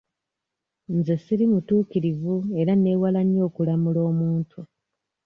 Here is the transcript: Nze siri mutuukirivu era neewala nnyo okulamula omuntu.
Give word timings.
Nze 0.95 1.15
siri 1.23 1.45
mutuukirivu 1.53 2.33
era 2.61 2.73
neewala 2.83 3.21
nnyo 3.23 3.41
okulamula 3.49 3.99
omuntu. 4.11 4.59